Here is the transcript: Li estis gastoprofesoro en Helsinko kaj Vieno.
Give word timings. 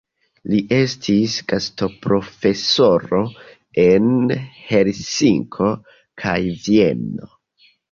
Li 0.51 0.59
estis 0.77 1.35
gastoprofesoro 1.51 3.21
en 3.85 4.09
Helsinko 4.73 5.71
kaj 6.25 6.37
Vieno. 6.67 7.33